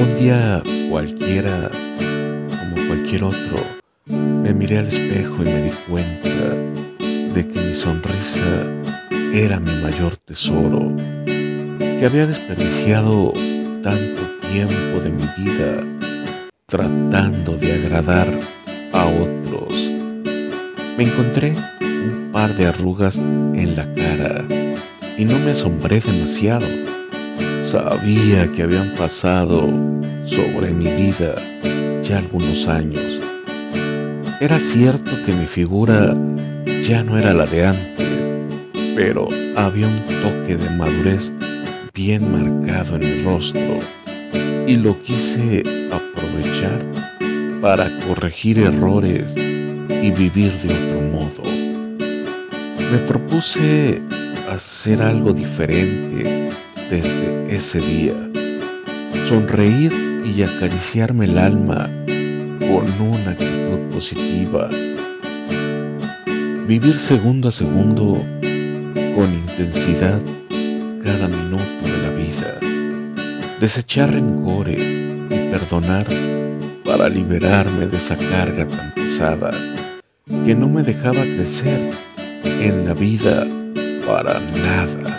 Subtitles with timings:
[0.00, 1.70] Un día cualquiera,
[2.48, 3.56] como cualquier otro,
[4.06, 6.54] me miré al espejo y me di cuenta
[7.34, 8.70] de que mi sonrisa
[9.34, 10.94] era mi mayor tesoro,
[11.26, 13.32] que había desperdiciado
[13.82, 14.22] tanto
[14.52, 15.82] tiempo de mi vida
[16.66, 18.28] tratando de agradar
[18.92, 19.74] a otros.
[20.96, 24.44] Me encontré un par de arrugas en la cara
[25.16, 26.87] y no me asombré demasiado
[27.70, 29.68] Sabía que habían pasado
[30.24, 31.34] sobre mi vida
[32.02, 33.20] ya algunos años.
[34.40, 36.16] Era cierto que mi figura
[36.88, 38.08] ya no era la de antes,
[38.96, 41.30] pero había un toque de madurez
[41.92, 43.76] bien marcado en mi rostro
[44.66, 45.62] y lo quise
[45.92, 46.82] aprovechar
[47.60, 51.42] para corregir errores y vivir de otro modo.
[52.90, 54.00] Me propuse
[54.48, 56.37] hacer algo diferente
[56.90, 58.14] desde ese día.
[59.28, 59.92] Sonreír
[60.24, 61.88] y acariciarme el alma
[62.60, 64.68] con una actitud positiva.
[66.66, 68.24] Vivir segundo a segundo
[69.14, 70.20] con intensidad
[71.04, 72.58] cada minuto de la vida.
[73.60, 76.06] Desechar rencores y perdonar
[76.84, 79.50] para liberarme de esa carga tan pesada
[80.46, 81.90] que no me dejaba crecer
[82.60, 83.46] en la vida
[84.06, 85.17] para nada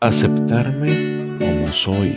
[0.00, 2.14] aceptarme como soy,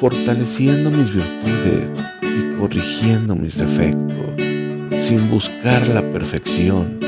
[0.00, 1.88] fortaleciendo mis virtudes
[2.22, 4.42] y corrigiendo mis defectos,
[4.90, 6.98] sin buscar la perfección,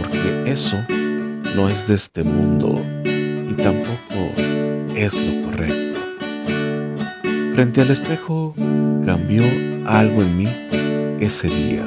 [0.00, 0.76] porque eso
[1.54, 2.74] no es de este mundo
[3.04, 4.32] y tampoco
[4.96, 6.00] es lo correcto.
[7.54, 8.52] Frente al espejo
[9.06, 9.44] cambió
[9.86, 10.48] algo en mí
[11.20, 11.84] ese día.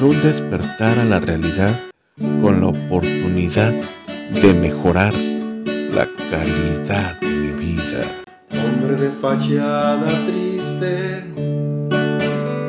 [0.00, 1.72] Fue un despertar a la realidad
[2.42, 3.72] con la oportunidad
[4.42, 5.12] de mejorar
[5.94, 8.02] la calidad de mi vida.
[8.50, 11.24] Hombre de fachada triste,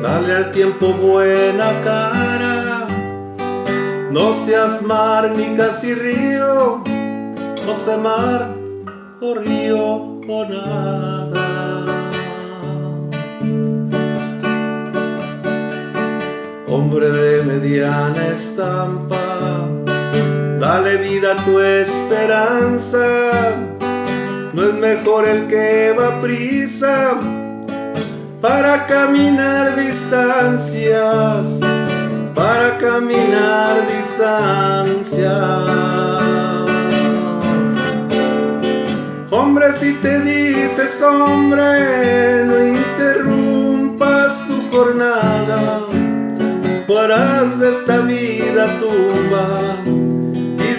[0.01, 2.87] dale al tiempo buena cara.
[4.11, 6.83] No seas mar ni casi río,
[7.65, 8.55] no sé mar
[9.21, 11.85] o río o nada.
[16.67, 19.84] Hombre de mediana estampa
[20.65, 23.05] Dale vida a tu esperanza.
[24.51, 27.19] No es mejor el que va prisa
[28.41, 31.59] para caminar distancias,
[32.33, 35.31] para caminar distancias.
[39.29, 45.81] Hombre, si te dices hombre, no interrumpas tu jornada,
[47.05, 49.94] harás de esta vida tumba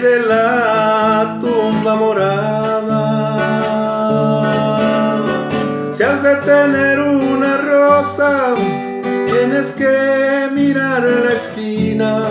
[0.01, 3.03] de la tumba morada.
[5.91, 8.53] Si has de tener una rosa,
[9.25, 12.21] tienes que mirar la espina.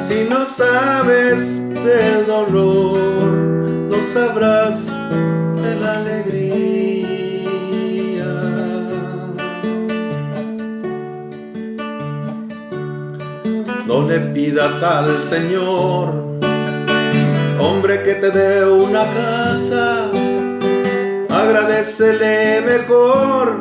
[0.00, 2.98] Si no sabes del dolor,
[3.90, 4.96] no sabrás
[5.62, 6.38] de la alegría.
[13.86, 16.37] No le pidas al Señor
[17.58, 20.10] hombre que te dé una casa,
[21.30, 23.60] agradecele mejor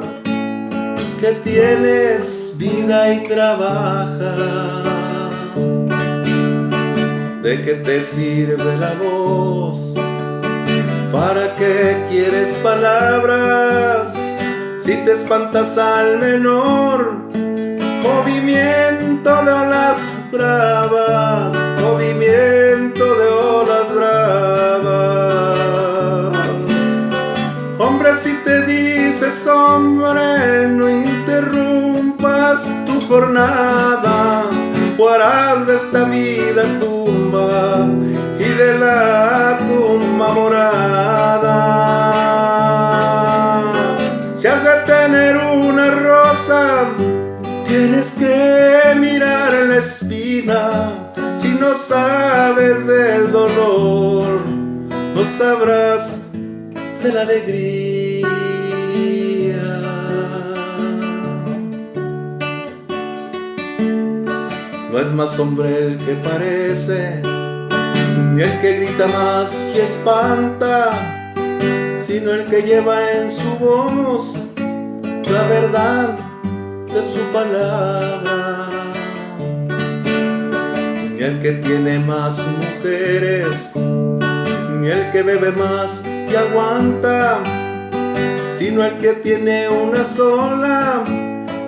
[1.20, 4.36] que tienes vida y trabaja.
[7.42, 9.96] ¿De qué te sirve la voz?
[11.12, 14.22] ¿Para qué quieres palabras?
[14.78, 17.30] Si te espantas al menor,
[18.04, 21.47] movimiento de olas bravas,
[35.66, 37.88] de esta vida tumba
[38.40, 41.64] y de la tumba morada.
[44.36, 46.86] Si has de tener una rosa,
[47.68, 54.40] Tienes que mirar la espina si no sabes del dolor,
[55.14, 56.28] no sabrás
[57.04, 57.87] de la alegría.
[65.18, 67.24] Más hombre el que parece,
[68.36, 70.92] ni el que grita más y espanta,
[71.98, 76.16] sino el que lleva en su voz la verdad
[76.94, 78.70] de su palabra.
[81.16, 87.40] Ni el que tiene más mujeres, ni el que bebe más y aguanta,
[88.52, 91.04] sino el que tiene una sola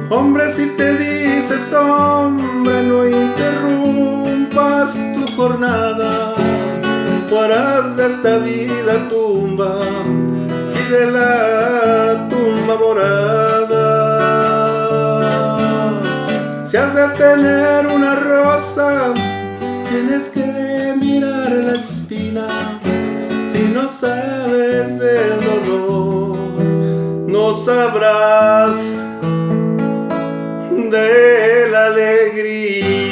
[0.10, 6.34] Hombre, si te dices hombre, no interrumpas tu jornada,
[7.30, 9.74] tú harás de esta vida tumba
[10.74, 13.86] y de la tumba morada.
[16.64, 19.14] Si has de tener una rosa,
[21.76, 22.48] espina
[23.48, 26.38] si no sabes del dolor
[27.28, 29.04] no sabrás
[30.92, 33.05] de la alegría.